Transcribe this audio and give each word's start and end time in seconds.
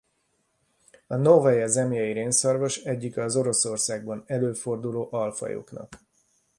A 1.07 1.15
Novaja 1.17 1.67
Zemlja-i 1.67 2.11
rénszarvas 2.13 2.77
egyike 2.77 3.23
az 3.23 3.35
Oroszországban 3.35 4.23
előforduló 4.25 5.07
alfajoknak. 5.11 5.99